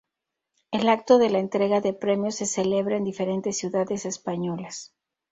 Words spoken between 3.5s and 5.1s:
ciudades españolas.